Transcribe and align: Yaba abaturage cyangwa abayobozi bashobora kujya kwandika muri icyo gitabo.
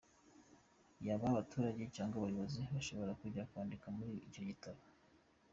Yaba 1.05 1.25
abaturage 1.29 1.83
cyangwa 1.95 2.15
abayobozi 2.17 2.59
bashobora 2.75 3.11
kujya 3.21 3.47
kwandika 3.49 3.85
muri 3.97 4.13
icyo 4.27 4.41
gitabo. 4.49 4.81